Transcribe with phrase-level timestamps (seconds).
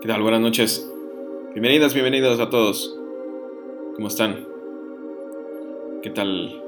[0.00, 0.22] ¿Qué tal?
[0.22, 0.90] Buenas noches.
[1.52, 2.96] Bienvenidas, bienvenidos a todos.
[3.96, 4.46] ¿Cómo están?
[6.02, 6.58] ¿Qué tal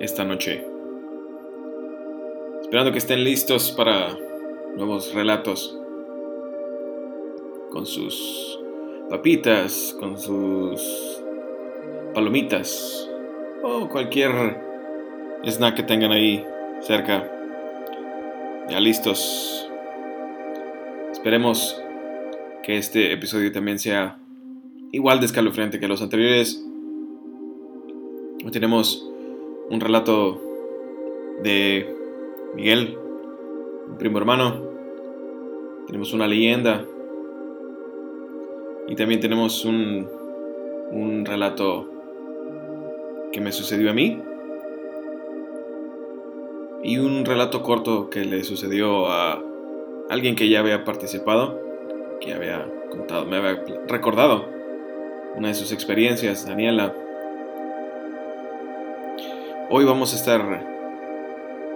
[0.00, 0.66] esta noche?
[2.60, 4.14] Esperando que estén listos para
[4.76, 5.78] nuevos relatos.
[7.70, 8.60] Con sus
[9.08, 11.22] papitas, con sus
[12.12, 13.08] palomitas
[13.62, 14.60] o cualquier
[15.42, 16.44] snack que tengan ahí
[16.82, 17.32] cerca.
[18.68, 19.70] Ya listos.
[21.12, 21.82] Esperemos
[22.68, 24.18] que este episodio también sea
[24.92, 26.62] igual de escalofriante que los anteriores.
[28.44, 29.10] Hoy tenemos
[29.70, 30.38] un relato
[31.42, 31.90] de
[32.54, 32.98] Miguel,
[33.88, 34.62] un primo hermano.
[35.86, 36.84] Tenemos una leyenda.
[38.86, 40.06] Y también tenemos un,
[40.92, 41.90] un relato
[43.32, 44.20] que me sucedió a mí.
[46.84, 49.42] Y un relato corto que le sucedió a
[50.10, 51.67] alguien que ya había participado
[52.20, 54.48] que había contado, me había recordado
[55.36, 56.94] una de sus experiencias, Daniela.
[59.70, 60.66] Hoy vamos a estar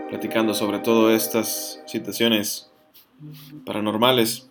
[0.08, 2.70] platicando sobre todas estas situaciones
[3.64, 4.50] paranormales.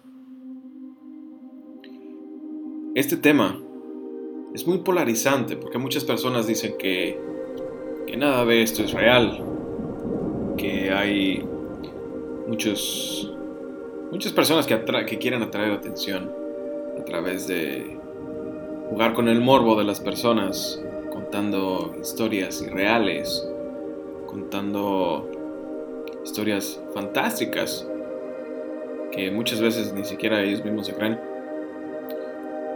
[2.96, 3.60] Este tema
[4.54, 7.20] es muy polarizante porque muchas personas dicen que,
[8.08, 9.44] que nada de esto es real,
[10.58, 11.46] que hay
[12.48, 13.34] muchos
[14.12, 16.32] muchas personas que, quieren atraer atención
[17.00, 17.98] a través de
[18.90, 20.82] jugar con el morbo de las personas,
[21.12, 23.48] contando historias irreales,
[24.28, 25.30] contando
[26.24, 27.88] historias fantásticas
[29.12, 31.20] que muchas veces ni siquiera ellos mismos se creen.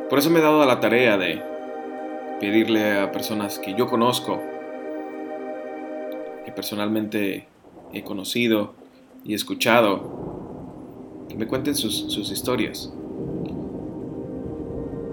[0.09, 1.41] Por eso me he dado a la tarea de
[2.39, 4.41] pedirle a personas que yo conozco,
[6.45, 7.47] que personalmente
[7.94, 8.73] he conocido
[9.23, 10.25] y escuchado,
[11.36, 12.91] me cuenten sus, historias.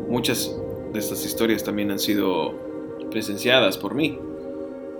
[0.08, 0.54] Muchas
[0.92, 2.54] de estas historias también han sido
[3.10, 4.18] presenciadas por mí,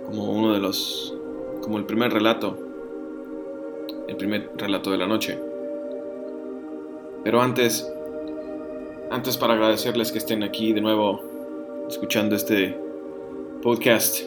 [0.05, 1.15] como uno de los,
[1.61, 2.57] como el primer relato,
[4.07, 5.37] el primer relato de la noche.
[7.23, 7.89] Pero antes,
[9.11, 11.21] antes para agradecerles que estén aquí de nuevo
[11.87, 12.77] escuchando este
[13.61, 14.19] podcast,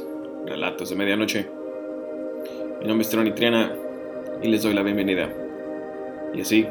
[0.47, 1.51] Relatos de Medianoche.
[2.81, 3.73] Mi nombre es Troni Triana
[4.43, 5.46] y les doy la bienvenida.
[6.37, 6.67] Y así,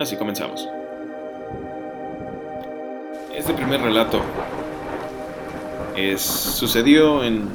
[0.00, 0.68] Así comenzamos.
[3.34, 4.20] Este primer relato
[5.96, 7.48] es, sucedió en,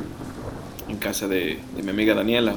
[0.87, 2.55] en casa de, mi amiga Daniela.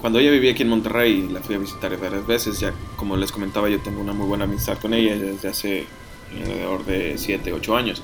[0.00, 2.58] Cuando ella vivía aquí en Monterrey, la fui a visitar varias veces.
[2.60, 5.86] Ya como les comentaba, yo tengo una muy buena amistad con ella desde hace
[6.32, 8.02] alrededor de 7, 8 años.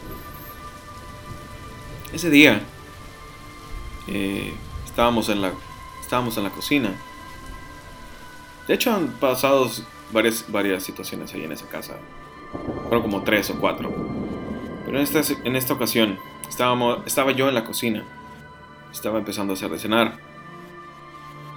[2.13, 2.61] Ese día
[4.09, 4.53] eh,
[4.85, 5.53] estábamos, en la,
[6.03, 6.95] estábamos en la cocina
[8.67, 9.71] de hecho, han pasado
[10.13, 11.99] varias, situaciones ahí en esa casa.
[12.83, 13.95] Fueron como tres o cuatro.
[14.85, 16.19] Pero en esta, ocasión
[16.49, 18.05] estaba yo en la cocina.
[18.93, 20.19] Estaba empezando a hacer de cenar.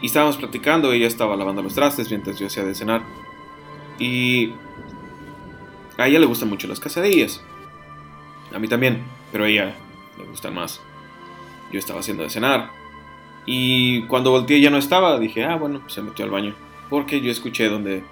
[0.02, 3.02] Y estábamos platicando, ella estaba lavando los trastes mientras yo hacía de cenar.
[3.98, 4.54] Y
[5.98, 7.42] a ella le gustan mucho las quesadillas.
[8.54, 9.76] A mí también, pero a ella
[10.18, 10.80] le gustan más.
[11.72, 12.72] Yo estaba haciendo de cenar.
[13.46, 17.32] Y cuando volteé ya no estaba, dije, ah, bueno, se metió al baño porque yo
[17.32, 18.04] escuché donde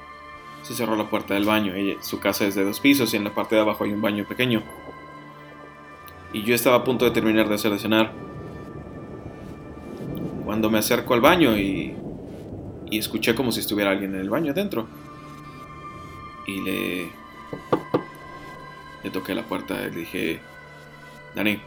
[0.63, 1.73] se cerró la puerta del baño.
[2.01, 4.25] su casa es de dos pisos y en la parte de abajo hay un baño
[4.27, 4.63] pequeño.
[6.33, 8.11] Y yo estaba a punto de terminar de hacer de cenar.
[10.45, 11.95] Cuando me acerco al baño y,
[12.89, 14.87] y escuché como si estuviera alguien en el baño adentro.
[16.45, 17.09] Y le,
[19.03, 20.39] le toqué la puerta y le dije,
[21.35, 21.59] Dani,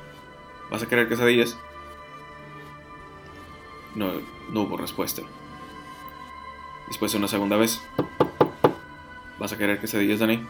[0.71, 1.57] ¿vas a querer quesadillas?
[3.95, 4.13] No,
[4.53, 5.23] no hubo respuesta.
[6.91, 7.81] Después una segunda vez.
[9.39, 10.45] Vas a querer que quesadillas, Dani.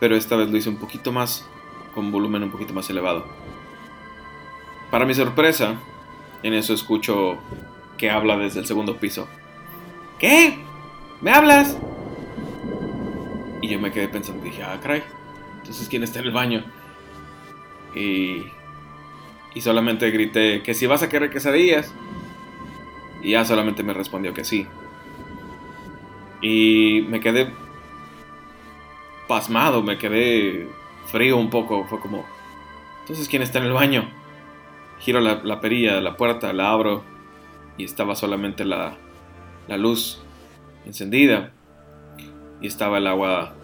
[0.00, 1.46] Pero esta vez lo hice un poquito más,
[1.94, 3.26] con volumen un poquito más elevado.
[4.90, 5.76] Para mi sorpresa,
[6.42, 7.38] en eso escucho
[7.98, 9.28] que habla desde el segundo piso.
[10.18, 10.58] ¿Qué?
[11.20, 11.76] ¿Me hablas?
[13.60, 15.02] Y yo me quedé pensando, dije, ah, caray.
[15.58, 16.64] Entonces, ¿quién está en el baño?
[17.94, 18.46] Y,
[19.54, 21.92] y solamente grité que si vas a querer quesadillas.
[23.22, 24.66] Y ya solamente me respondió que sí.
[26.42, 27.50] Y me quedé
[29.28, 30.68] pasmado, me quedé
[31.06, 31.84] frío un poco.
[31.84, 32.24] Fue como,
[33.02, 34.08] entonces, ¿quién está en el baño?
[35.00, 37.02] Giro la, perilla de la puerta, la abro
[37.76, 38.96] y estaba solamente la,
[39.68, 40.20] la luz
[40.84, 41.52] encendida
[42.60, 43.54] y estaba el agua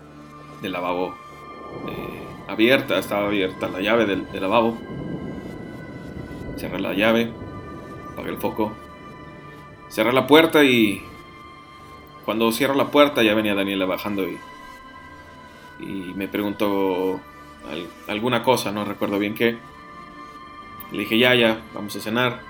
[0.62, 1.14] del lavabo
[1.88, 4.78] eh, abierta, estaba abierta la llave del, del, lavabo.
[6.56, 7.30] Cerré la llave,
[8.12, 8.72] apagué el foco,
[9.90, 11.02] cerré la puerta y
[12.26, 14.38] cuando cierro la puerta ya venía Daniela bajando y,
[15.80, 17.20] y me preguntó
[18.08, 19.58] alguna cosa, no recuerdo bien qué.
[20.92, 22.40] Le dije, ya, ya, vamos a cenar.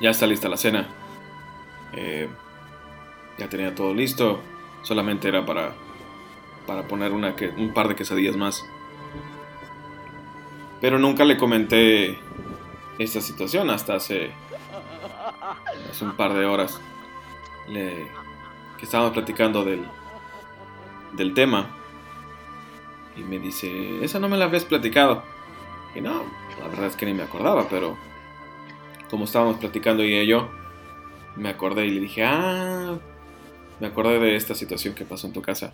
[0.00, 0.88] Ya está lista la cena.
[1.92, 2.28] Eh,
[3.38, 4.40] ya tenía todo listo.
[4.82, 5.72] Solamente era para,
[6.66, 8.64] para poner una, un par de quesadillas más.
[10.80, 12.18] Pero nunca le comenté
[12.98, 14.30] esta situación hasta hace,
[15.90, 16.80] hace un par de horas.
[17.68, 18.08] Le,
[18.80, 19.84] que estábamos platicando del,
[21.12, 21.68] del tema.
[23.14, 25.22] Y me dice, esa no me la habías platicado.
[25.94, 26.24] Y no,
[26.58, 27.98] la verdad es que ni me acordaba, pero
[29.10, 30.48] como estábamos platicando ella y yo,
[31.36, 32.96] me acordé y le dije, ah,
[33.80, 35.72] me acordé de esta situación que pasó en tu casa.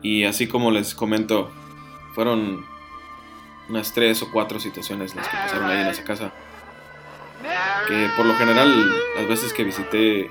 [0.00, 1.50] Y así como les comento,
[2.14, 2.64] fueron
[3.68, 6.32] unas tres o cuatro situaciones las que pasaron ahí en esa casa.
[7.88, 10.30] Que por lo general, las veces que visité,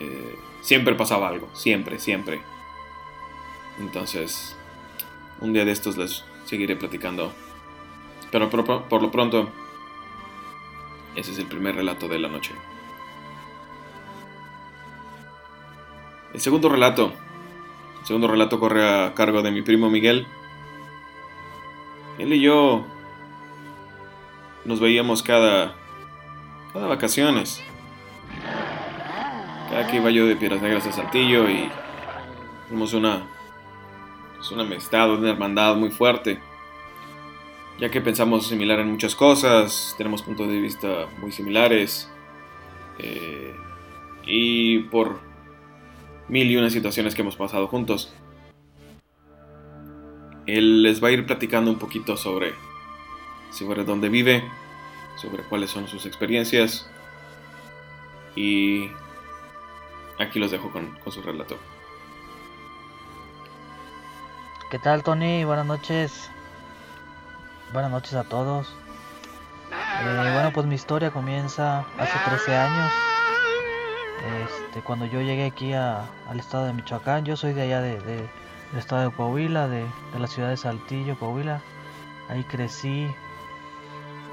[0.00, 2.40] eh, siempre pasaba algo, siempre, siempre.
[3.78, 4.56] Entonces,
[5.40, 7.32] un día de estos les seguiré platicando.
[8.30, 9.50] Pero por, lo pronto,
[11.16, 12.54] ese es el primer relato de la noche.
[16.32, 17.12] El segundo relato.
[18.00, 20.26] El segundo relato corre a cargo de mi primo Miguel.
[22.18, 22.86] Él y yo
[24.64, 25.74] nos veíamos cada,
[26.72, 27.62] cada vacaciones.
[29.70, 31.68] Que iba yo de Piedras Negras a Saltillo y
[32.68, 33.26] fuimos una,
[34.36, 36.38] pues una amistad, una hermandad muy fuerte.
[37.78, 42.08] Ya que pensamos similar en muchas cosas, tenemos puntos de vista muy similares.
[42.98, 43.54] Eh,
[44.26, 45.18] y por
[46.28, 48.12] mil y una situaciones que hemos pasado juntos.
[50.46, 52.54] Él les va a ir platicando un poquito sobre,
[53.50, 54.44] sobre dónde vive,
[55.16, 56.88] sobre cuáles son sus experiencias.
[58.36, 58.90] Y
[60.20, 61.58] aquí los dejo con, su relato.
[64.70, 65.44] ¿Qué tal Tony?
[65.44, 66.30] Buenas noches.
[67.72, 68.68] Buenas noches a todos.
[69.72, 72.92] Eh, bueno, pues mi historia comienza hace 13 años.
[74.44, 78.28] Este, cuando yo llegué aquí al estado de Michoacán, yo soy de allá de
[78.70, 79.84] del estado de Coahuila, de,
[80.18, 81.60] la ciudad de Saltillo, Coahuila.
[82.28, 83.10] Ahí crecí.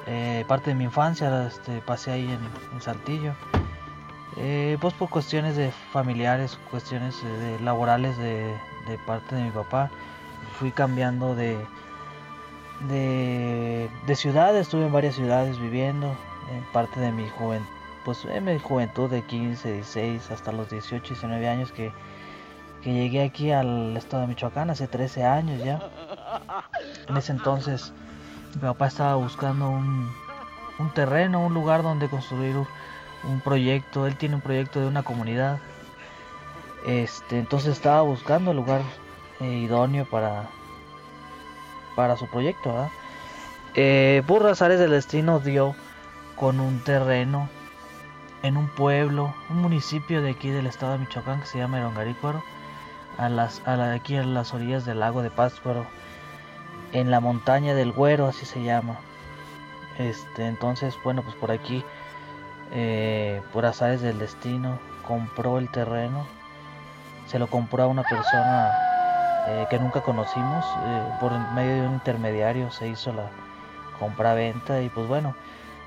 [0.06, 3.34] Eh, parte de mi infancia este, pasé ahí en, Saltillo.
[4.40, 8.56] Eh, pues por cuestiones de familiares, cuestiones eh, de, laborales de,
[9.06, 9.90] parte de mi papá,
[10.60, 11.58] fui cambiando de,
[12.88, 16.16] de, de ciudades, estuve en varias ciudades viviendo,
[16.52, 17.68] en parte de mi juventud,
[18.06, 21.92] pues en mi juventud de 15, 16 hasta los 18, 19 años que
[22.82, 25.80] que llegué aquí al estado de Michoacán hace 13 años ya.
[27.08, 27.94] En ese entonces
[28.56, 30.12] mi papá estaba buscando un,
[30.80, 32.56] un terreno, un lugar donde construir
[33.24, 34.08] un proyecto.
[34.08, 35.60] Él tiene un proyecto de una comunidad.
[36.86, 38.82] Este, entonces estaba buscando el lugar
[39.40, 40.50] eh, idóneo para,
[41.96, 42.74] para su proyecto.
[42.74, 42.90] ¿verdad?
[43.76, 45.76] Eh, razones del destino dio
[46.36, 47.50] con un terreno
[48.44, 52.44] en un pueblo, un municipio de aquí del estado de Michoacán que se llama Erongarícuaro
[53.18, 55.86] a las, a aquí a las orillas del lago de Pátzcuaro,
[56.94, 59.00] en la montaña del Güero, así se llama.
[59.98, 61.84] Este, entonces, bueno, pues por aquí,
[62.72, 66.26] eh, por azares del destino, compró el terreno,
[67.28, 68.72] se lo compró a una persona
[69.48, 73.30] eh, que nunca conocimos, eh, por medio de un intermediario se hizo la
[74.00, 75.36] compra-venta y pues bueno,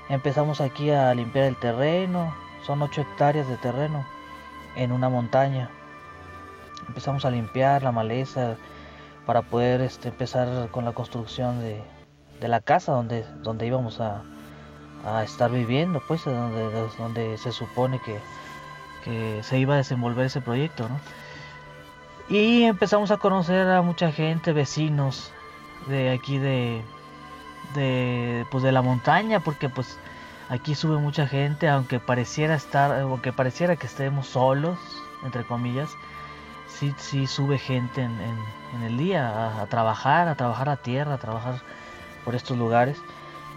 [0.09, 2.33] empezamos aquí a limpiar el terreno,
[2.65, 4.05] son 8 hectáreas de terreno
[4.75, 5.69] en una montaña.
[6.87, 8.55] Empezamos a limpiar la maleza
[9.25, 11.83] para poder este, empezar con la construcción de,
[12.47, 14.23] la casa donde, donde íbamos a,
[15.23, 18.19] estar viviendo, pues donde, donde se supone que,
[19.43, 20.87] se iba a desenvolver ese proyecto.
[22.29, 25.31] Y empezamos a conocer a mucha gente, vecinos
[25.87, 26.81] de aquí de,
[27.73, 29.97] de, pues de la montaña, porque pues
[30.49, 34.77] aquí sube mucha gente, aunque pareciera estar, aunque pareciera que estemos solos,
[35.23, 35.89] entre comillas,
[36.97, 41.61] sí, sube gente en, el día a, trabajar, a trabajar a tierra, a trabajar
[42.25, 42.97] por estos lugares.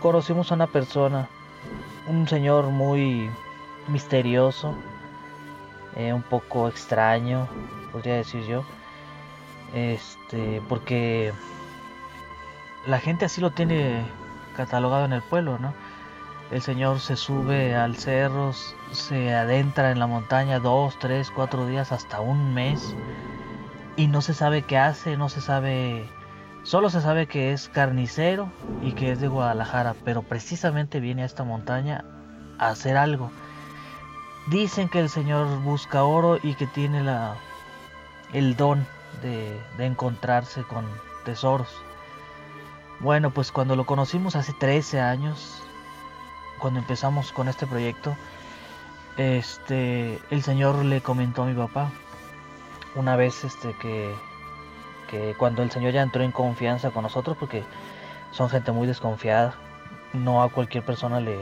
[0.01, 1.29] Conocimos a una persona,
[2.07, 3.31] un señor muy
[3.89, 4.75] misterioso,
[5.97, 7.49] eh, un poco extraño,
[7.93, 8.65] podría decir yo,
[9.75, 11.33] este, porque
[12.87, 14.05] la gente así lo tiene
[14.57, 15.73] catalogado en el pueblo, ¿no?
[16.51, 18.53] El Señor se sube al cerro,
[18.93, 22.95] se adentra en la montaña dos, tres, cuatro días, hasta un mes.
[23.97, 26.09] Y no se sabe qué hace, no se sabe...
[26.65, 28.51] Solo se sabe que es carnicero
[28.83, 32.07] y que es de Guadalajara, pero precisamente viene a esta montaña
[32.59, 33.31] a hacer algo.
[34.47, 37.37] Dicen que el Señor busca oro y que tiene la,
[38.33, 38.87] el don
[39.21, 40.87] de, encontrarse con
[41.27, 41.69] tesoros.
[43.01, 45.63] Bueno, pues cuando lo conocimos hace 13 años,
[46.61, 48.17] cuando empezamos con este proyecto,
[49.19, 51.91] este, el Señor le comentó a mi papá
[52.95, 54.15] una vez este que,
[55.09, 57.65] que cuando el Señor ya entró en confianza con nosotros, porque
[58.31, 59.55] son gente muy desconfiada,
[60.13, 61.39] no a cualquier persona le,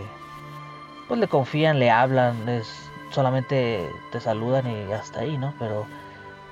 [1.09, 5.55] pues le confían, le hablan, les solamente te saludan y hasta ahí, ¿no?
[5.59, 5.87] Pero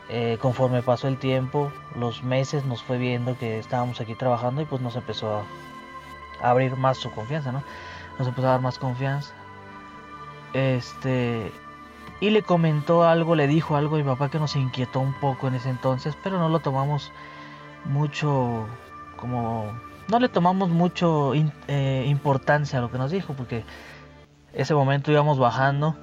[0.08, 4.64] eh, conforme pasó el tiempo, los meses nos fue viendo que estábamos aquí trabajando y
[4.64, 5.44] pues nos empezó a,
[6.42, 7.62] abrir más su confianza, ¿no?
[8.18, 9.32] Nos empezó a dar más confianza.
[10.52, 11.52] Este
[12.20, 15.48] y le comentó algo, le dijo algo a mi papá que nos inquietó un poco
[15.48, 17.12] en ese entonces, pero no lo tomamos
[17.84, 18.66] mucho
[19.16, 19.72] como
[20.08, 21.32] no le tomamos mucho
[21.68, 23.64] eh, importancia a lo que nos dijo porque
[24.52, 25.96] ese momento íbamos bajando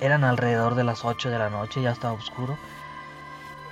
[0.00, 2.56] eran alrededor de las 8 de la noche ya estaba oscuro.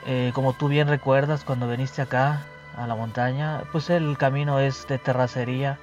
[0.06, 2.42] Eh, como tú bien recuerdas cuando viniste acá
[2.76, 5.78] a la montaña, pues el camino es de terracería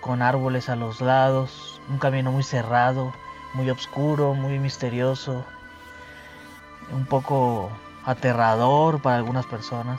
[0.00, 3.12] con árboles a los lados, un camino muy cerrado,
[3.56, 5.44] muy oscuro, muy misterioso,
[6.92, 7.70] un poco
[8.04, 9.98] aterrador para algunas personas.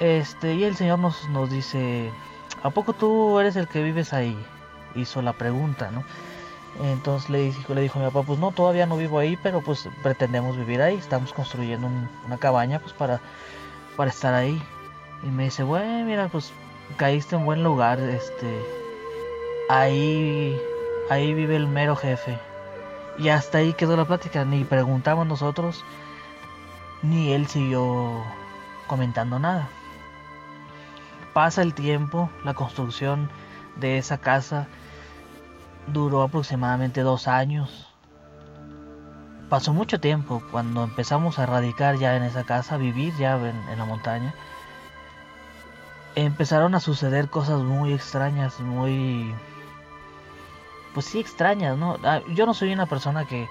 [0.00, 2.10] Este, y el Señor nos, nos dice,
[2.62, 4.36] ¿a poco tú eres el que vives ahí?
[4.94, 6.04] Hizo la pregunta, ¿no?
[6.82, 9.60] Entonces le dijo, le dijo a mi papá, pues no, todavía no vivo ahí, pero
[9.60, 10.96] pues pretendemos vivir ahí.
[10.96, 11.88] Estamos construyendo
[12.26, 13.20] una cabaña pues para,
[13.96, 14.60] para estar ahí.
[15.22, 16.52] Y me dice, bueno, mira, pues
[16.96, 18.60] caíste en buen lugar, este,
[19.68, 20.60] ahí,
[21.10, 22.38] ahí vive el mero jefe.
[23.18, 25.84] Y hasta ahí quedó la plática, ni preguntamos nosotros,
[27.02, 28.24] ni él siguió
[28.86, 29.68] comentando nada.
[31.32, 33.30] Pasa el tiempo, la construcción
[33.76, 34.68] de esa casa
[35.86, 37.88] duró aproximadamente dos años.
[39.48, 43.78] Pasó mucho tiempo cuando empezamos a radicar ya en esa casa, a vivir ya en,
[43.78, 44.34] la montaña.
[46.14, 49.34] Empezaron a suceder cosas muy extrañas, muy...
[50.94, 51.98] Pues sí, extrañas, ¿no?
[52.04, 53.48] Ah, yo no soy una persona que,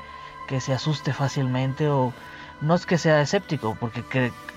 [0.48, 2.14] que se asuste fácilmente o
[2.62, 4.04] no es que sea escéptico, porque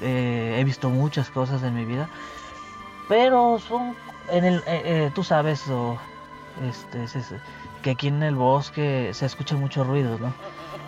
[0.00, 2.08] eh, he visto muchas cosas en mi vida,
[3.08, 3.96] pero son
[4.30, 5.98] en el, eh, eh, tú sabes, o,
[6.62, 7.06] este,
[7.82, 10.32] que aquí en el bosque se escuchan muchos ruidos, ¿no?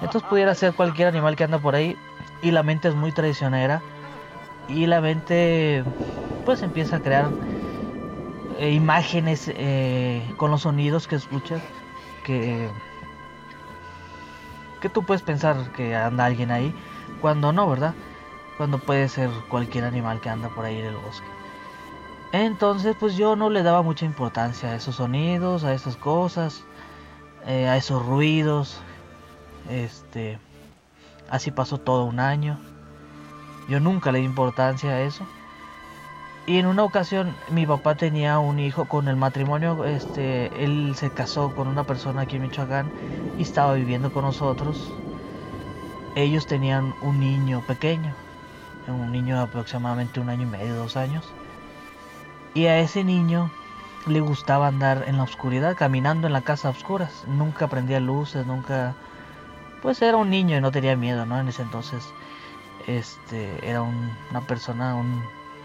[0.00, 1.96] Entonces pudiera ser cualquier animal que anda por ahí
[2.40, 3.82] y la mente es muy traicionera
[4.68, 5.84] y la mente
[6.44, 7.32] pues empieza a crear
[8.60, 9.52] imágenes
[10.36, 11.60] con los sonidos que escuchas
[12.28, 12.68] que
[14.80, 16.74] que tú puedes pensar que anda alguien ahí
[17.20, 17.94] cuando no, ¿verdad?
[18.58, 21.26] Cuando puede ser cualquier animal que anda por ahí en el bosque.
[22.32, 26.64] Entonces, pues yo no le daba mucha importancia a esos sonidos, a esas cosas.
[27.46, 28.78] Eh, a esos ruidos.
[29.70, 30.38] Este,
[31.30, 32.58] así pasó todo un año.
[33.68, 35.26] Yo nunca le di importancia a eso.
[36.48, 41.10] Y en una ocasión mi papá tenía un hijo con el matrimonio, este, él se
[41.10, 42.90] casó con una persona aquí en Michoacán
[43.36, 44.90] y estaba viviendo con nosotros.
[46.16, 48.14] Ellos tenían un niño pequeño,
[48.86, 51.26] un niño de aproximadamente un año y medio, dos años.
[52.54, 53.50] Y a ese niño
[54.06, 57.24] le gustaba andar en la oscuridad, caminando en la casa a oscuras.
[57.26, 58.96] Nunca prendía luces, nunca...
[59.82, 61.38] Pues era un niño y no tenía miedo, ¿no?
[61.38, 62.14] En ese entonces,
[62.86, 65.22] este, era una persona, un,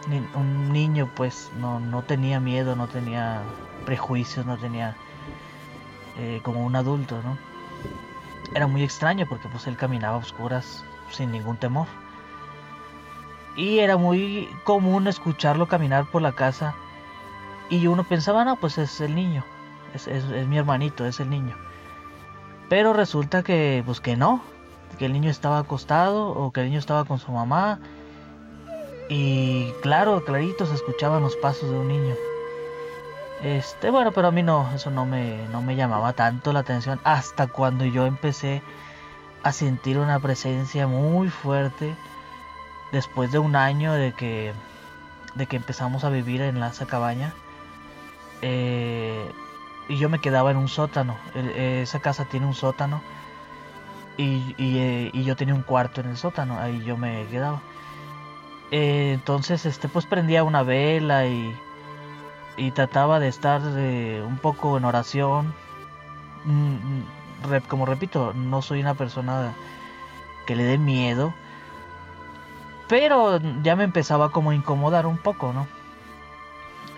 [0.08, 3.42] un niño, pues no, no tenía miedo, no tenía
[3.86, 4.96] prejuicios, no tenía
[6.18, 7.38] eh, como un adulto, ¿no?
[8.54, 11.88] Era muy extraño porque pues él caminaba a oscuras sin ningún temor.
[13.56, 16.76] Y era muy común escucharlo caminar por la casa
[17.70, 19.44] y uno pensaba, no, pues es el niño,
[19.94, 20.08] es,
[20.48, 21.56] mi hermanito, es el niño.
[22.70, 24.42] Pero resulta que, pues que no,
[24.98, 27.80] que el niño estaba acostado o que el niño estaba con su mamá.
[29.16, 32.16] Y claro, clarito se escuchaban los pasos de un niño.
[33.44, 37.00] Este, bueno, pero a mí no, eso no me, no me llamaba tanto la atención
[37.04, 38.64] hasta cuando yo empecé
[39.44, 41.96] a sentir una presencia muy fuerte
[42.92, 44.52] después de un año de que,
[45.36, 47.36] de que empezamos a vivir en la cabaña.
[48.42, 49.32] Eh,
[49.90, 51.16] y yo me quedaba en un sótano.
[51.36, 53.04] esa casa tiene un sótano.
[54.18, 56.58] Eh, y, yo tenía un cuarto en el sótano.
[56.58, 57.62] Ahí yo me quedaba.
[58.74, 61.56] Eh, entonces, este, pues prendía una vela y,
[62.58, 65.54] y trataba de estar un poco en oración.
[66.46, 69.54] Mm, mm, como repito, no soy una persona
[70.48, 71.36] que le dé miedo.
[72.88, 75.68] Pero ya me empezaba como a incomodar un poco, ¿no?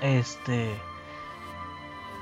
[0.01, 0.82] Este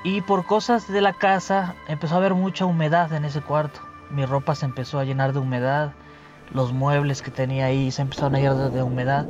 [0.03, 3.81] Y por cosas de la casa empezó a haber mucha humedad en ese cuarto.
[4.09, 5.93] Mi ropa se empezó a llenar de humedad.
[6.53, 9.27] Los muebles que tenía ahí se empezaron a llenar de, humedad.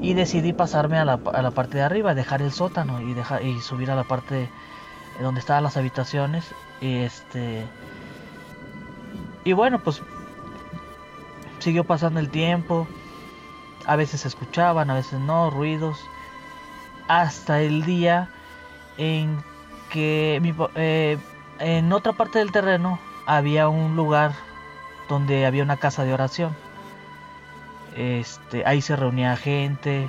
[0.00, 3.42] Y decidí pasarme a la, a la, parte de arriba, dejar el sótano y, dejar,
[3.42, 4.50] y subir a la parte
[5.20, 6.44] donde estaban las habitaciones.
[6.80, 7.66] Y este.
[9.44, 10.02] Y bueno, pues
[11.60, 12.86] siguió pasando el tiempo.
[13.86, 15.98] A veces se escuchaban, a veces no, ruidos.
[17.08, 18.28] Hasta el día
[18.98, 19.42] en
[19.90, 20.40] que
[20.74, 21.18] eh,
[21.58, 24.32] en otra parte del terreno había un lugar
[25.08, 26.54] donde había una casa de oración.
[27.96, 30.08] Este, ahí se reunía gente,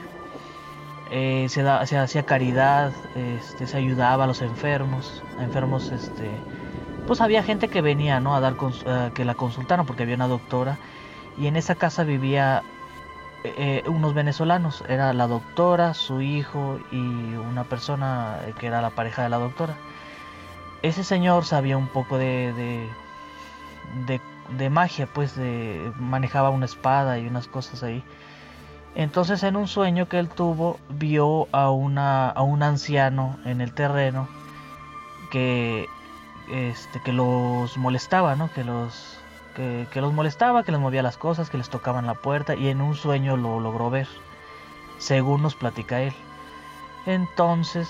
[1.11, 6.29] eh, se, se, hacía caridad, este, se ayudaba a los enfermos, a enfermos, este,
[7.05, 8.35] pues había gente que venía, ¿no?
[8.35, 8.55] A dar
[9.13, 10.77] que la consultaron porque había una doctora
[11.37, 12.63] y en esa casa vivía
[13.43, 19.23] eh, unos venezolanos, era la doctora, su hijo y una persona que era la pareja
[19.23, 19.77] de la doctora.
[20.81, 22.89] Ese señor sabía un poco de,
[24.69, 28.03] magia, pues de, manejaba una espada y unas cosas ahí.
[28.95, 33.73] Entonces en un sueño que él tuvo vio a, una, a un anciano en el
[33.73, 34.27] terreno
[35.31, 35.87] que,
[36.51, 38.51] este, que los molestaba, ¿no?
[38.53, 39.19] que los
[39.57, 42.79] que, los molestaba, que les movía las cosas, que les tocaban la puerta y en
[42.79, 44.07] un sueño lo logró ver,
[44.99, 46.13] según nos platica él.
[47.07, 47.89] Entonces,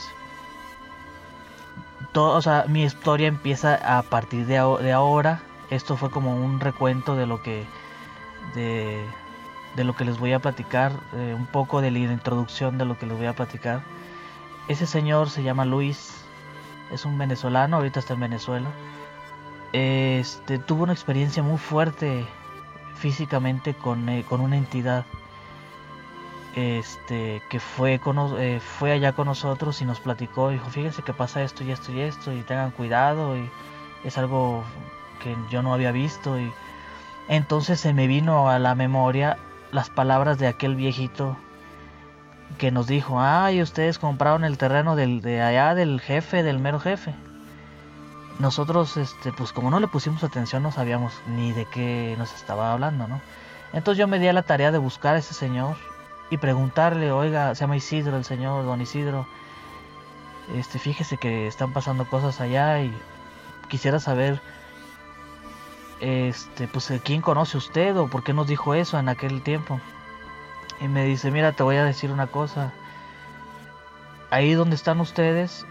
[2.14, 5.42] todo, o sea, mi historia empieza a partir de, ahora.
[5.70, 7.66] Esto fue como un recuento de lo que
[8.56, 12.98] de, lo que les voy a platicar, eh, un poco de la introducción de lo
[12.98, 13.82] que les voy a platicar.
[14.68, 16.24] Ese señor se llama Luis,
[16.92, 18.70] es un venezolano, ahorita está en Venezuela
[19.74, 22.26] este, tuvo una experiencia muy fuerte
[22.96, 25.06] físicamente con, eh, con una entidad
[26.56, 28.00] este, que fue,
[28.40, 31.92] eh, fue allá con nosotros y nos platicó, dijo, fíjense que pasa esto y esto
[31.92, 33.50] y esto y tengan cuidado y
[34.04, 34.64] es algo
[35.20, 36.52] que yo no había visto y
[37.30, 39.38] entonces se me vino a la memoria
[39.72, 41.38] las palabras de aquel viejito
[42.58, 46.80] que nos dijo, ay, ustedes compraron el terreno del, de allá del jefe, del mero
[46.80, 47.14] jefe
[48.40, 52.72] nosotros, este, pues como no le pusimos atención, no sabíamos ni de qué nos estaba
[52.72, 53.20] hablando, ¿no?
[53.74, 55.76] Entonces yo me di a la tarea de buscar a ese señor
[56.30, 59.28] y preguntarle, oiga, se llama Isidro el señor, don Isidro,
[60.56, 62.94] este, fíjese que están pasando cosas allá y
[63.70, 64.40] quisiera saber,
[66.00, 69.80] este, pues quién conoce usted o por qué nos dijo eso en aquel tiempo.
[70.80, 72.72] Y me dice, mira, te voy a decir una cosa.
[74.30, 75.66] Ahí donde están ustedes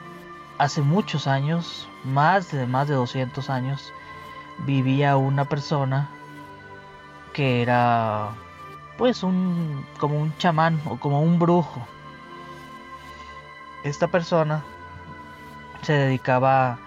[0.59, 3.93] hace muchos años, más de más de 200 años,
[4.59, 6.09] vivía una persona
[7.33, 8.31] que era
[8.97, 11.87] pues un como un chamán o como un brujo.
[13.85, 14.65] Esta persona
[15.83, 16.79] se dedicaba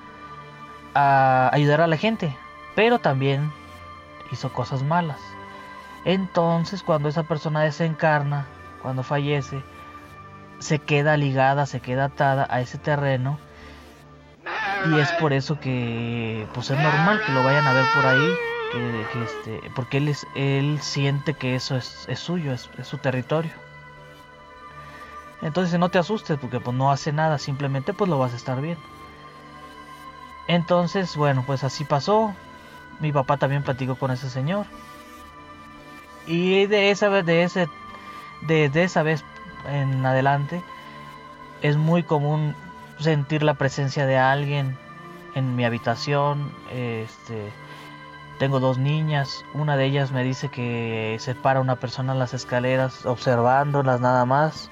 [0.96, 2.36] a ayudar a la gente,
[2.80, 3.52] pero también
[4.32, 5.20] hizo cosas malas.
[6.06, 8.46] Entonces, cuando esa persona desencarna,
[8.82, 9.62] cuando fallece,
[10.60, 13.38] se queda ligada, se queda atada a ese terreno
[14.86, 18.34] y es por eso que pues es normal que lo vayan a ver por ahí
[19.26, 23.52] este porque él es él siente que eso es, suyo es, su territorio.
[25.42, 28.62] Entonces no te asustes porque pues no hace nada simplemente pues lo vas a estar
[28.62, 28.82] viendo.
[30.48, 32.34] Entonces bueno pues así pasó
[33.00, 34.66] mi papá también platicó con ese señor
[36.28, 37.68] y de esa vez de ese
[38.48, 39.24] esa vez
[39.68, 40.62] en adelante
[41.62, 42.56] es muy común
[43.00, 44.78] sentir la presencia de alguien
[45.36, 46.52] en mi habitación.
[46.72, 47.52] Este,
[48.38, 52.34] tengo dos niñas, una de ellas me dice que se para una persona en las
[52.34, 54.70] escaleras observándolas nada más.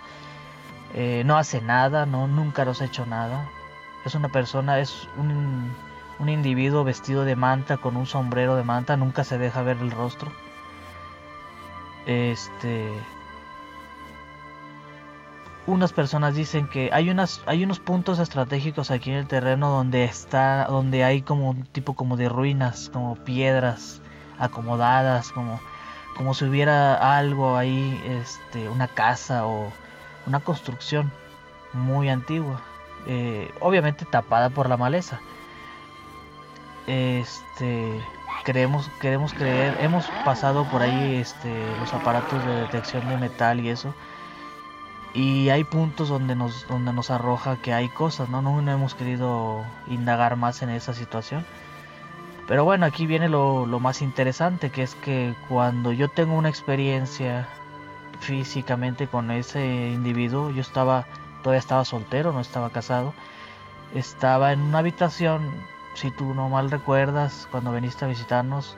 [0.93, 3.49] Eh, no hace nada, no, nunca nos ha hecho nada.
[4.05, 5.73] Es una persona, es un,
[6.19, 9.91] un individuo vestido de manta con un sombrero de manta, nunca se deja ver el
[9.91, 10.31] rostro.
[12.05, 12.91] Este,
[15.67, 20.05] unas personas dicen que hay unas hay unos puntos estratégicos aquí en el terreno donde
[20.05, 24.01] está donde hay como un tipo como de ruinas como piedras
[24.39, 25.59] acomodadas como
[26.15, 29.69] como si hubiera algo ahí este una casa o
[30.25, 31.11] una construcción
[31.73, 32.61] muy antigua
[33.05, 35.19] eh, obviamente tapada por la maleza
[36.87, 38.01] este
[38.43, 43.69] creemos queremos creer hemos pasado por ahí este los aparatos de detección de metal y
[43.69, 43.93] eso
[45.17, 48.43] y hay puntos donde nos, donde nos arroja que hay cosas, ¿no?
[48.43, 48.59] ¿no?
[48.71, 51.43] hemos querido indagar más en esa situación.
[52.47, 56.49] Pero bueno, aquí viene lo, lo más interesante, que es que cuando yo tengo una
[56.49, 57.47] experiencia
[58.19, 61.07] físicamente con ese individuo, yo estaba,
[61.41, 63.13] todavía estaba soltero, no estaba casado,
[63.95, 65.51] estaba en una habitación,
[65.97, 68.77] si tú no mal recuerdas, cuando viniste a visitarnos,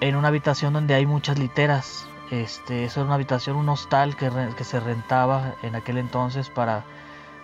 [0.00, 2.06] en una habitación donde hay muchas literas.
[2.30, 4.30] Este, eso era una habitación, un hostal que,
[4.64, 6.84] se rentaba en aquel entonces para,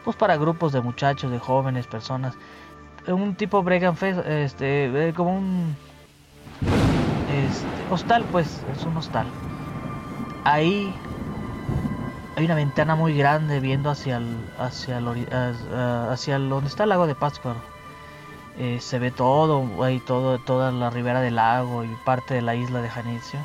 [0.05, 2.35] pues para grupos de muchachos, de jóvenes, personas.
[3.07, 5.75] Un tipo Bregan este, eh, como un
[7.33, 9.27] este, hostal, pues, es un hostal.
[10.45, 10.95] Ahí
[12.37, 14.99] hay una ventana muy grande viendo hacia el, hacia
[16.11, 17.78] hacia donde está el lago de Pátzcuaro.
[18.59, 22.57] Eh, se ve todo, hay todo, toda la ribera del lago y parte de la
[22.57, 23.39] isla de Janicio.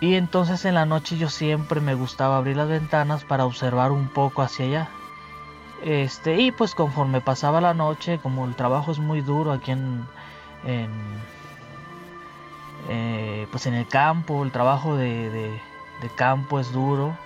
[0.00, 4.08] Y entonces en la noche yo siempre me gustaba abrir las ventanas para observar un
[4.08, 4.88] poco hacia allá.
[5.82, 10.06] Este, y pues conforme pasaba la noche, como el trabajo es muy duro aquí en,
[12.88, 17.16] eh, pues en el campo, el trabajo de, de campo es duro,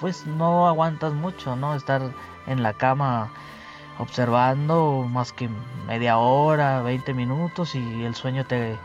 [0.00, 1.74] pues no aguantas mucho, ¿no?
[1.74, 2.02] Estar
[2.46, 3.30] en la cama
[4.00, 5.48] observando más que
[5.86, 8.76] media hora, 20 minutos y el sueño te,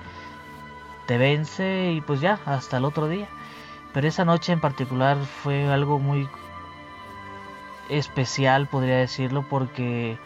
[1.08, 3.28] te vence y pues ya, hasta el otro día.
[3.94, 6.28] Pero esa noche en particular fue algo muy
[7.90, 10.18] especial, podría decirlo, porque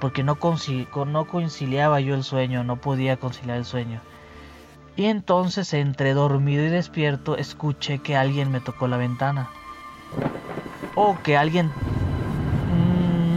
[0.00, 0.36] porque no,
[1.06, 4.00] no conciliaba yo el sueño, no podía conciliar el sueño.
[4.96, 9.48] Y entonces entre dormido y despierto escuché que alguien me tocó la ventana.
[10.94, 11.72] O que alguien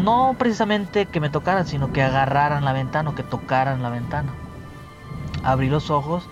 [0.07, 4.31] no precisamente que me tocaran, sino que agarraran la ventana o que tocaran la ventana.
[5.43, 6.29] Abrí los ojos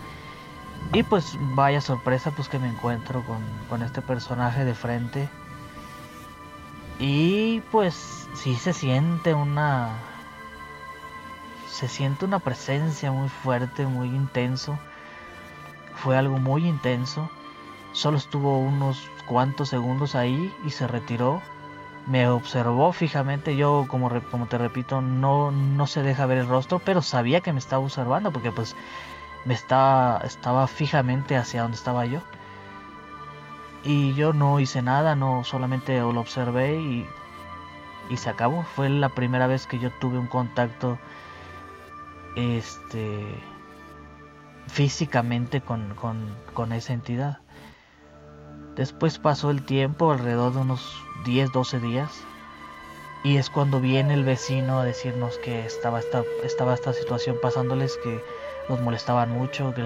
[0.94, 3.22] y pues vaya sorpresa pues que me encuentro
[3.70, 5.28] con, este personaje de frente.
[7.00, 9.90] Y pues sí se siente una...
[11.70, 14.80] Se siente una presencia muy fuerte, muy intenso.
[15.96, 17.30] Fue algo muy intenso.
[17.92, 21.42] Solo estuvo unos cuantos segundos ahí y se retiró
[22.08, 26.80] me observó fijamente, yo como, como te repito, no, no se deja ver el rostro,
[26.80, 28.76] pero sabía que me estaba observando porque pues
[29.46, 32.22] me estaba, estaba fijamente hacia donde estaba yo.
[33.84, 37.08] Y yo no hice nada, no solamente lo observé y,
[38.10, 38.63] y se acabó.
[38.63, 40.98] Fue la primera vez que yo tuve un contacto
[42.36, 43.44] este
[44.68, 47.39] físicamente con, con, con esa entidad.
[48.76, 52.24] Después pasó el tiempo, alrededor de unos 10, 12 días.
[53.24, 57.98] Y es cuando viene el vecino a decirnos que estaba esta, estaba esta situación pasándoles,
[58.04, 58.24] que
[58.70, 59.82] los molestaban mucho, que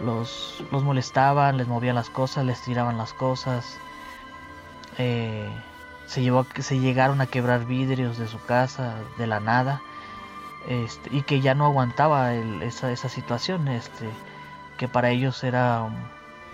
[0.00, 3.78] los, los molestaban, les movían las cosas, les tiraban las cosas.
[4.98, 5.46] Eh,
[6.06, 9.82] se, llevó, se llegaron a quebrar vidrios de su casa de la nada.
[10.66, 14.08] Este, y que ya no aguantaba esa, esa situación, este,
[14.78, 15.86] que para ellos era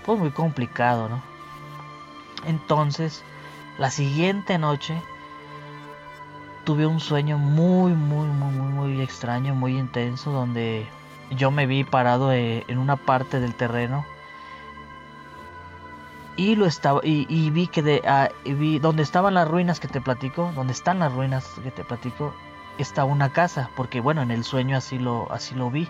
[0.05, 1.23] pues, muy complicado, ¿no?
[2.45, 3.23] Entonces,
[3.79, 5.01] la siguiente noche
[6.65, 10.87] tuve un sueño muy, muy, muy, muy, muy extraño, muy intenso, donde
[11.31, 14.05] yo me vi parado eh, en una parte del terreno
[16.37, 20.01] y lo estaba y, vi que de ah, vi donde estaban las ruinas que te
[20.01, 22.35] platico, donde están las ruinas que te platico,
[22.79, 25.89] estaba una casa, porque bueno, en el sueño así lo así lo vi.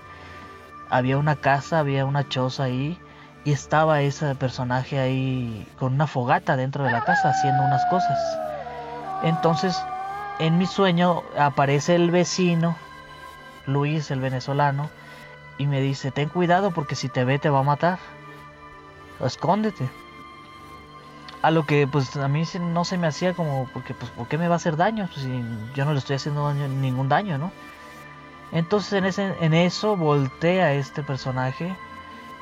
[0.89, 2.99] Había una casa, había una choza ahí
[3.45, 8.19] y estaba ese personaje ahí con una fogata dentro de la casa haciendo unas cosas.
[9.23, 9.81] Entonces,
[10.39, 12.77] en mi sueño aparece el vecino,
[13.67, 14.91] Luis, el venezolano,
[15.59, 17.99] y me dice, ten cuidado porque si te ve te va a matar.
[19.25, 19.89] Escóndete.
[21.43, 24.37] A lo que pues a mí no se me hacía como, porque pues ¿por qué
[24.37, 25.09] me va a hacer daño?
[25.13, 27.53] Pues, si yo no le estoy haciendo ningún daño, ¿no?
[28.53, 31.75] Entonces en, ese, en eso voltea este personaje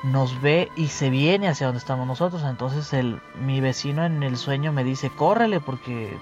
[0.03, 2.43] nos ve y se viene hacia donde estamos nosotros.
[2.43, 6.17] Entonces el, mi vecino en el sueño me dice, córrele porque,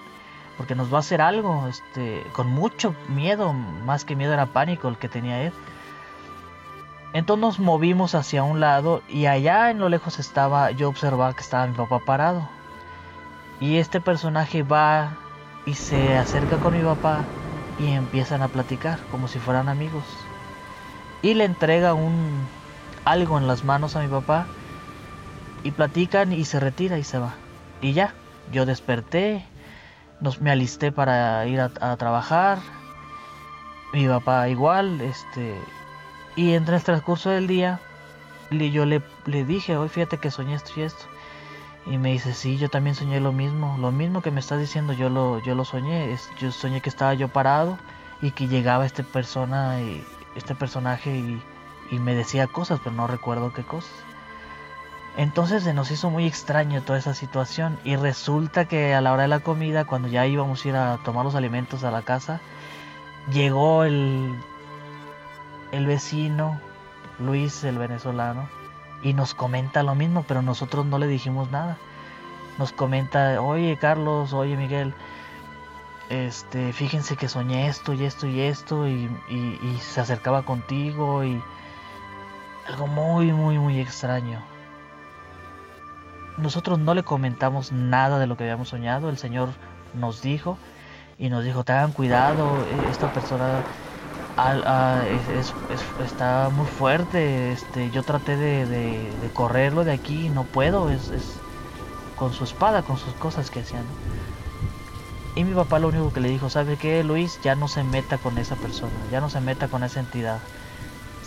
[0.57, 1.67] porque nos va a hacer algo.
[1.67, 5.53] Este, con mucho miedo, más que miedo era pánico el que tenía él.
[7.13, 11.41] Entonces nos movimos hacia un lado y allá en lo lejos estaba, yo observaba que
[11.41, 12.47] estaba mi papá parado.
[13.59, 15.17] Y este personaje va
[15.65, 17.25] y se acerca con mi papá
[17.77, 20.03] y empiezan a platicar como si fueran amigos.
[21.21, 22.47] Y le entrega un,
[23.07, 24.47] algo en las manos a mi papá
[25.63, 27.35] y platican y se retira y se va.
[27.81, 28.13] Y ya,
[28.51, 29.45] yo desperté,
[30.19, 32.59] nos, me alisté para ir a, trabajar,
[33.93, 35.57] mi papá igual, este,
[36.35, 37.79] y entre el transcurso del día,
[38.51, 41.05] yo le, le dije, hoy fíjate que soñé esto y esto.
[41.85, 44.91] Y me dice, sí, yo también soñé lo mismo, lo mismo que me estás diciendo,
[44.91, 47.77] yo lo, yo lo soñé, es, yo soñé que estaba yo parado
[48.21, 50.03] y que llegaba este persona y
[50.35, 51.41] este personaje y
[51.91, 53.91] y me decía cosas, pero no recuerdo qué cosas.
[55.17, 59.23] Entonces se nos hizo muy extraño toda esa situación y resulta que a la hora
[59.23, 62.39] de la comida, cuando ya íbamos a ir a tomar los alimentos a la casa,
[63.31, 64.35] llegó el,
[65.71, 66.61] el vecino,
[67.19, 68.47] Luis el venezolano,
[69.01, 71.77] y nos comenta lo mismo, pero nosotros no le dijimos nada.
[72.59, 74.93] Nos comenta, oye Carlos, oye Miguel,
[76.09, 81.41] este, fíjense que soñé esto y esto y esto y, y se acercaba contigo y
[82.67, 84.41] algo muy, muy, muy extraño.
[86.37, 89.49] Nosotros no le comentamos nada de lo que habíamos soñado, el Señor
[89.93, 90.57] nos dijo
[91.17, 92.47] y nos dijo, tengan cuidado,
[92.91, 93.63] esta persona
[96.05, 101.11] está muy fuerte, este, yo traté de, correrlo de aquí y no puedo, es,
[102.15, 103.85] con su espada, con sus cosas que hacían.
[105.35, 107.39] Y mi papá lo único que le dijo, ¿sabe qué, Luis?
[107.43, 110.39] Ya no se meta con esa persona, ya no se meta con esa entidad.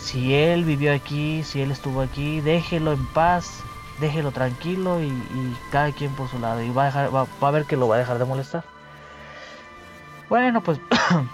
[0.01, 3.63] Si él vivió aquí, si él estuvo aquí, déjelo en paz,
[3.99, 6.61] déjelo tranquilo y, cada quien por su lado.
[6.63, 8.63] Y va a, dejar, va a ver que lo va a dejar de molestar.
[10.27, 10.81] Bueno, pues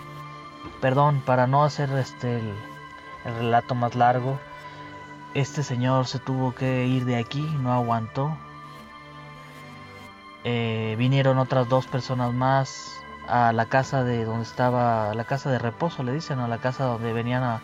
[0.82, 2.54] perdón, para no hacer este el,
[3.40, 4.38] relato más largo,
[5.34, 8.38] este señor se tuvo que ir de aquí, no aguantó.
[10.44, 15.60] Eh, vinieron otras dos personas más a la casa de donde estaba, la casa de
[15.60, 17.62] reposo, le dicen, a la casa donde venían a,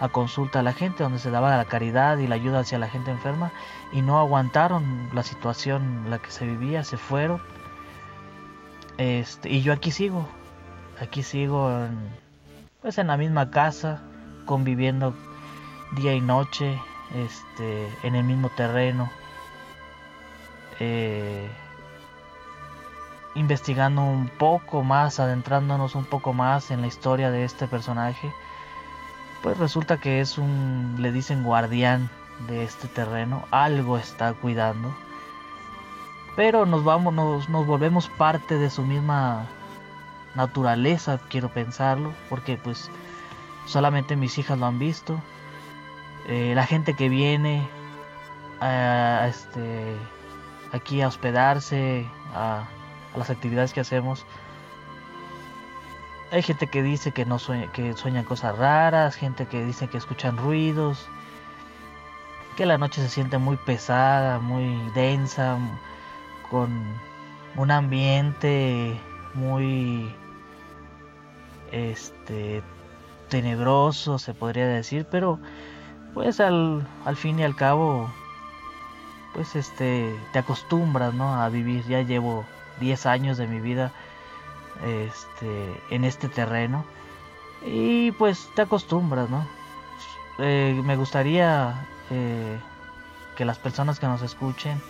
[0.00, 2.88] a consulta a la gente, donde se daba la caridad y la ayuda hacia la
[2.88, 3.52] gente enferma,
[3.92, 7.40] y no aguantaron la situación en la que se vivía, se fueron.
[8.98, 10.26] Este, y yo aquí sigo,
[11.00, 11.98] aquí sigo en,
[12.82, 14.02] pues en la misma casa,
[14.44, 15.14] conviviendo
[15.92, 16.80] día y noche,
[17.14, 19.10] este, en el mismo terreno,
[20.80, 21.48] eh,
[23.34, 28.32] investigando un poco más, adentrándonos un poco más en la historia de este personaje,
[29.42, 32.10] pues resulta que es un, le dicen guardián
[32.48, 34.94] de este terreno, algo está cuidando,
[36.36, 39.46] pero nos vamos, nos, volvemos parte de su misma
[40.34, 42.90] naturaleza, quiero pensarlo, porque pues
[43.64, 45.18] solamente mis hijas lo han visto.
[46.28, 47.66] Eh, la gente que viene
[48.60, 49.96] a, este,
[50.72, 52.64] aquí a hospedarse, a,
[53.16, 54.26] las actividades que hacemos,
[56.30, 59.98] hay gente que dice que no sueña, que sueñan cosas raras, gente que dice que
[59.98, 61.06] escuchan ruidos,
[62.56, 65.58] que la noche se siente muy pesada, muy densa,
[66.50, 66.70] con
[67.56, 68.98] un ambiente
[69.34, 70.14] muy
[71.72, 72.62] este
[73.28, 75.40] tenebroso se podría decir pero
[76.14, 78.08] pues al, al fin y al cabo
[79.36, 81.84] pues este te acostumbras no a vivir.
[81.86, 82.46] Ya llevo
[82.80, 83.92] 10 años de mi vida
[84.84, 86.84] este en este terreno
[87.64, 89.46] y pues te acostumbras no
[90.38, 92.58] eh, me gustaría eh,
[93.36, 94.80] que las personas que nos escuchen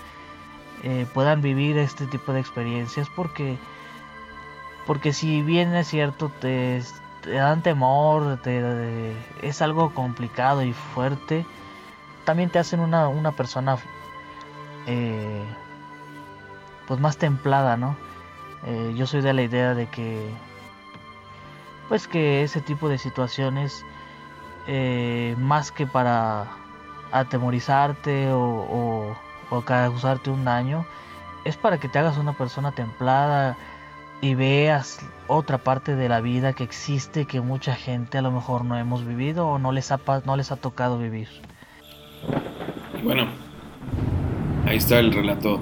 [0.83, 3.57] eh, puedan vivir este tipo de experiencias porque
[4.87, 6.81] porque si bien es cierto, te,
[7.25, 11.45] dan temor, te, es algo complicado y fuerte,
[12.25, 13.79] también te hacen una, una persona
[16.87, 17.97] pues más templada, ¿no?
[18.65, 20.31] Eh, yo soy de la idea de que
[21.89, 23.85] pues que ese tipo de situaciones
[24.67, 26.47] eh, más que para
[27.13, 29.17] atemorizarte o,
[29.51, 30.85] o, causarte un daño
[31.45, 33.57] es para que te hagas una persona templada
[34.21, 38.65] y veas otra parte de la vida que existe que mucha gente a lo mejor
[38.65, 41.29] no hemos vivido o no les ha, no les ha tocado vivir.
[43.05, 43.29] Bueno,
[44.67, 45.61] ahí está el relato.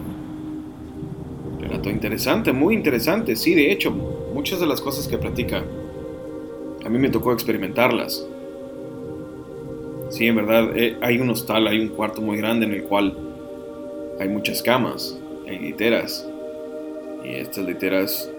[1.90, 3.36] Interesante, muy interesante.
[3.36, 5.64] Sí, de hecho, muchas de las cosas que platica,
[6.84, 8.26] a mí me tocó experimentarlas.
[10.10, 13.16] Sí, en verdad, eh, hay un hostal, hay un cuarto muy grande en el cual
[14.20, 15.18] hay muchas camas,
[15.48, 16.28] hay literas.
[17.24, 18.30] Y estas literas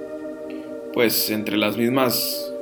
[0.95, 2.53] pues entre las mismas,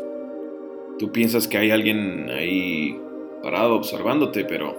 [0.97, 2.99] tú piensas que hay alguien ahí
[3.43, 4.75] parado observándote, pero,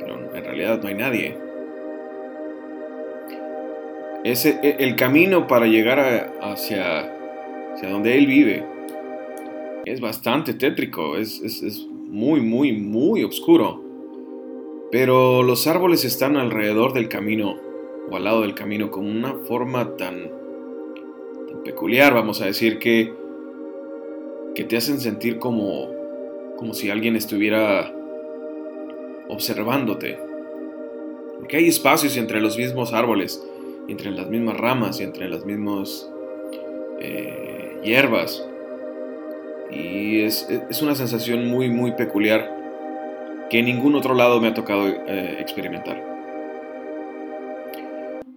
[0.00, 1.45] pero en realidad no hay nadie.
[4.26, 7.12] Ese, e, el camino para llegar hacia,
[7.72, 8.66] hacia donde él vive
[9.84, 13.80] es bastante tétrico, es, es, es muy, muy, muy oscuro.
[14.90, 17.54] Pero los árboles están alrededor del camino
[18.10, 20.28] o al lado del camino con una forma tan
[21.64, 23.14] peculiar, vamos a decir, que,
[24.56, 25.88] que te hacen sentir como,
[26.56, 27.94] como si alguien estuviera
[29.28, 30.18] observándote.
[31.38, 33.45] Porque hay espacios entre los mismos árboles,
[33.88, 36.10] entre las mismas ramas y entre las mismas
[37.00, 38.46] eh, hierbas.
[39.70, 40.48] Y es,
[40.82, 42.54] una sensación muy, muy peculiar
[43.50, 46.04] que en ningún otro lado me ha tocado eh, experimentar.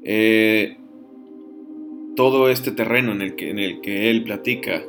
[0.04, 0.78] eh,
[2.16, 4.84] todo este terreno en el, que, en el que él platica,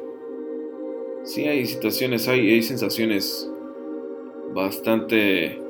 [1.23, 3.49] sí hay situaciones, hay, hay sensaciones
[4.53, 5.61] bastante,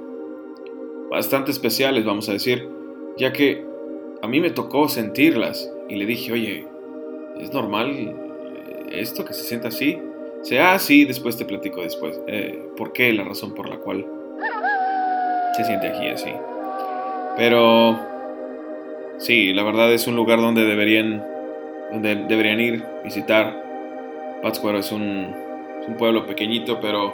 [1.11, 2.66] bastante especiales, vamos a decir,
[3.18, 3.62] ya que
[4.22, 6.66] a mí me tocó sentirlas y le dije, oye,
[7.38, 8.14] ¿es normal
[8.90, 9.98] esto que se sienta así?
[10.42, 12.20] Sea así, después te platico después.
[12.26, 13.12] Eh, ¿Por qué?
[13.12, 14.06] La razón por la cual
[15.56, 16.30] se siente aquí así.
[17.37, 17.98] Pero
[19.18, 21.24] sí, la verdad es un lugar donde deberían,
[21.92, 23.68] donde deberían ir, visitar.
[24.42, 25.35] Pátzcuaro es un,
[25.80, 27.12] es un pueblo pequeñito, pero,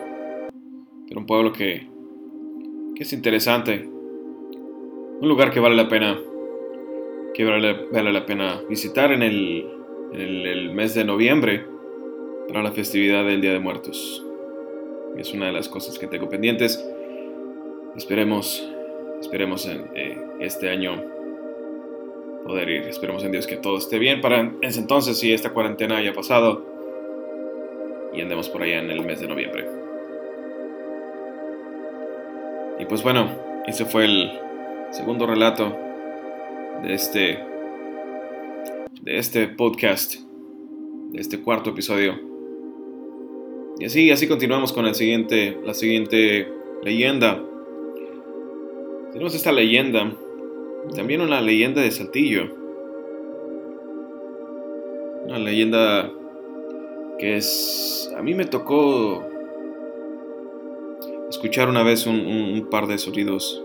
[1.09, 1.89] pero un pueblo que,
[2.95, 3.89] que es interesante.
[5.21, 6.17] Un lugar que vale la pena,
[7.35, 9.67] que vale, la pena visitar en el,
[10.13, 11.65] en el mes de noviembre
[12.49, 14.25] para la festividad del Día de Muertos.
[15.17, 16.85] Es una de las cosas que tengo pendientes.
[17.97, 18.69] Esperemos,
[19.21, 21.03] esperemos en eh, este año
[22.47, 22.83] poder ir.
[22.83, 26.65] Esperemos en Dios que todo esté bien para ese entonces, si esta cuarentena haya pasado
[28.15, 29.67] y andemos por allá en el mes de noviembre.
[32.79, 33.31] Y pues bueno,
[33.67, 34.31] ese fue el
[34.91, 35.86] segundo relato
[36.87, 37.39] de este
[39.03, 40.15] de este podcast,
[41.13, 42.19] de este cuarto episodio.
[43.79, 46.49] Y así, así continuamos con el siguiente, la siguiente
[46.83, 47.43] leyenda.
[49.13, 50.13] Tenemos esta leyenda,
[50.95, 52.55] también una leyenda de Saltillo.
[55.25, 56.11] Una leyenda
[57.19, 58.13] que es...
[58.17, 59.25] A mí me tocó
[61.29, 63.65] escuchar una vez un, par de sonidos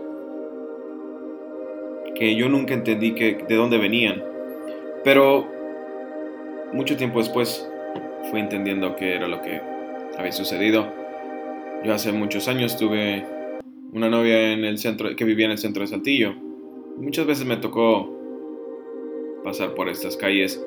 [2.14, 4.22] que yo nunca entendí que, de dónde venían.
[5.04, 5.46] Pero
[6.72, 7.68] mucho tiempo después
[8.30, 9.60] fui entendiendo que era lo que
[10.18, 10.86] había sucedido.
[11.84, 13.24] Yo hace muchos años tuve
[13.92, 16.34] una novia en el centro que vivía en el centro de Saltillo.
[16.96, 18.10] Muchas veces me tocó
[19.42, 20.64] pasar por estas calles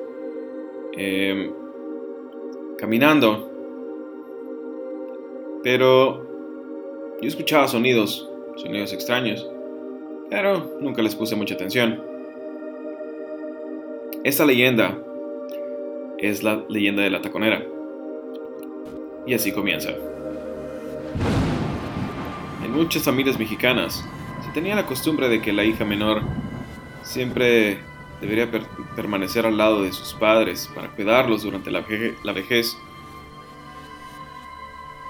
[0.96, 1.50] em,
[2.78, 3.50] caminando,
[5.62, 6.26] pero
[7.20, 9.48] yo escuchaba sonidos, sonidos extraños,
[10.30, 12.02] pero nunca les puse mucha atención.
[14.24, 14.98] Esta leyenda
[16.18, 17.62] es la leyenda de la taconera.
[19.26, 19.90] Y así comienza.
[22.64, 24.04] En muchas familias mexicanas
[24.44, 26.22] se tenía la costumbre de que la hija menor
[27.02, 27.78] siempre
[28.20, 28.48] debería
[28.94, 31.82] permanecer al lado de sus padres para cuidarlos durante la,
[32.32, 32.76] vejez.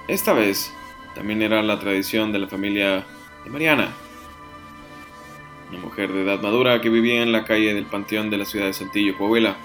[0.07, 0.73] Esta vez
[1.15, 3.05] también era la tradición de la familia
[3.43, 3.93] de Mariana,
[5.69, 8.67] una mujer de edad madura que vivía en la calle del Panteón de la ciudad
[8.67, 9.57] de Saltillo, Coahuila.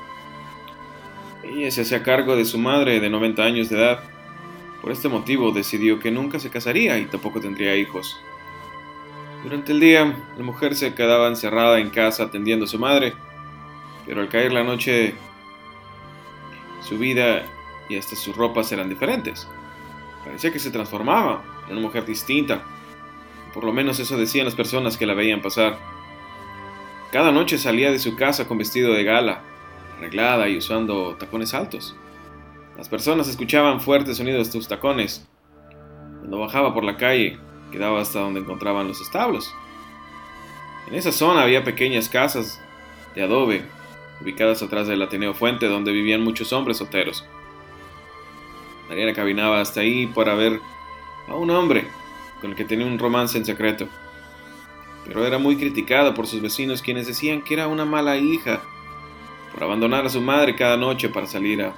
[1.45, 4.13] Ella se hacía cargo de su madre de 90 años de edad
[4.83, 8.21] por este motivo decidió que nunca se casaría y tampoco tendría hijos.
[9.45, 13.15] Durante el día, la mujer se quedaba encerrada en casa atendiendo a su madre,
[14.05, 15.15] pero al caer la noche,
[16.81, 17.45] su vida
[17.89, 19.47] y hasta sus ropas eran diferentes.
[20.25, 22.65] Parecía que se transformaba en una mujer distinta.
[23.55, 25.79] Por lo menos eso decían las personas que la veían pasar.
[27.11, 29.43] Cada noche salía de su casa con vestido de gala,
[29.99, 31.95] arreglada y usando tacones altos.
[32.77, 35.29] Las personas escuchaban fuertes sonidos de sus tacones.
[36.21, 37.39] Cuando bajaba por la calle,
[37.71, 39.55] quedaba hasta donde encontraban los establos.
[40.89, 42.61] En esa zona había pequeñas casas
[43.15, 43.63] de adobe,
[44.23, 47.27] ubicadas atrás del Ateneo Fuente, donde vivían muchos hombres solteros.
[48.89, 50.61] Mariana caminaba hasta ahí para ver
[51.29, 51.87] a un hombre
[52.43, 53.89] con el que tenía un romance en secreto.
[55.07, 58.61] Pero era muy criticada por sus vecinos quienes decían que era una mala hija
[59.55, 61.73] por abandonar a su madre cada noche para salir a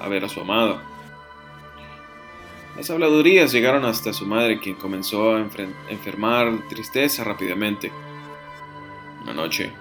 [0.00, 0.80] a ver a su amado.
[2.76, 5.40] Las habladurías llegaron hasta su madre, quien comenzó a
[5.88, 7.90] enfermar tristeza rápidamente.
[9.22, 9.72] Una noche,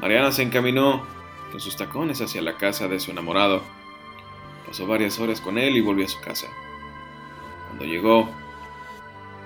[0.00, 1.04] Mariana se encaminó
[1.50, 3.62] con sus tacones hacia la casa de su enamorado.
[4.66, 6.48] Pasó varias horas con él y volvió a su casa.
[7.66, 8.30] Cuando llegó,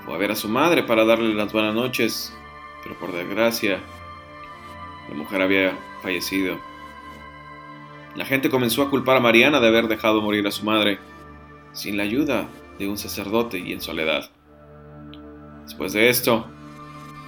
[0.04, 2.36] fue a ver a su madre para darle las buenas noches,
[2.82, 3.80] pero por desgracia,
[5.08, 6.58] la mujer había fallecido
[8.14, 10.98] la gente comenzó a culpar a Mariana de haber dejado morir a su madre,
[11.72, 12.48] sin la ayuda
[12.78, 14.30] de un sacerdote y en soledad.
[15.64, 16.46] Después de esto,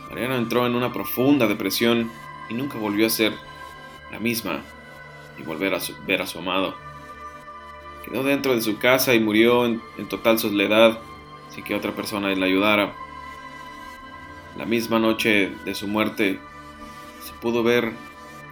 [0.09, 2.11] Mariana entró en una profunda depresión
[2.49, 3.33] y nunca volvió a ser
[4.12, 4.61] la misma
[5.39, 6.77] y volver a ver a su amado.
[8.05, 11.01] Quedó dentro de su casa y murió en, en total soledad
[11.57, 12.93] sin que otra persona le ayudara.
[14.59, 16.39] La misma noche de su muerte
[17.25, 17.93] se pudo ver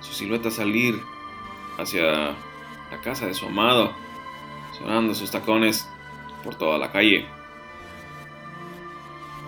[0.00, 0.98] su silueta salir
[1.78, 2.34] hacia
[2.90, 3.92] la casa de su amado,
[4.78, 5.86] sonando sus tacones
[6.42, 7.26] por toda la calle.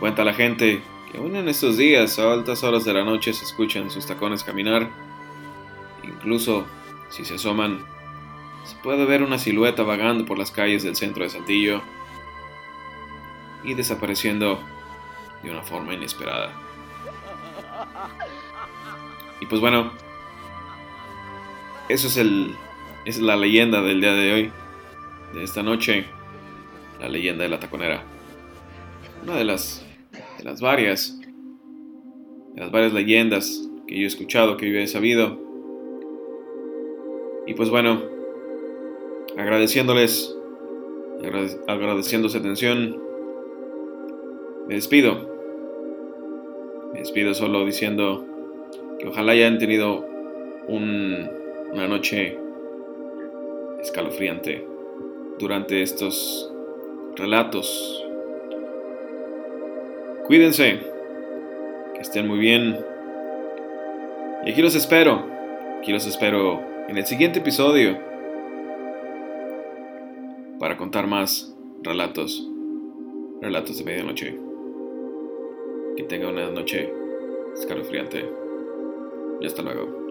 [0.01, 3.45] Cuenta la gente que aún en estos días, a altas horas de la noche, se
[3.45, 4.91] escuchan sus tacones caminar,
[6.03, 6.67] Incluso
[7.09, 7.85] si se asoman,
[8.65, 11.83] se puede ver una silueta vagando por las calles del centro de Saltillo
[13.67, 14.59] y desapareciendo
[15.43, 16.53] de una forma inesperada.
[19.41, 19.93] Y pues bueno,
[21.89, 22.55] eso es el
[23.05, 24.53] es la leyenda del día de hoy,
[25.35, 26.07] de esta noche,
[27.01, 28.03] la leyenda de la taconera.
[29.23, 29.85] Una de las
[30.39, 31.19] de las varias
[32.55, 35.45] de las varias leyendas que yo he escuchado, que yo he sabido.
[37.47, 38.03] Y pues bueno,
[39.37, 40.33] agradeciéndoles
[41.67, 43.06] agradeciendo su atención,
[44.67, 45.37] me despido.
[46.93, 48.25] Me despido solo diciendo
[48.99, 50.07] que ojalá hayan tenido
[50.69, 52.39] una noche
[53.81, 54.67] escalofriante
[55.39, 56.53] durante estos
[57.17, 58.05] relatos.
[60.27, 60.81] Cuídense,
[61.95, 62.77] que estén muy bien.
[64.45, 65.25] Y aquí los espero,
[65.79, 67.99] aquí los espero en el siguiente episodio
[70.59, 72.49] para contar más relatos,
[73.41, 74.46] relatos de medianoche.
[75.97, 76.93] Que tenga una noche
[77.55, 78.25] escalofriante.
[79.41, 80.06] Y hasta luego.